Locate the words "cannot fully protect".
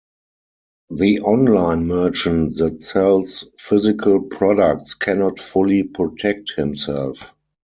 4.95-6.53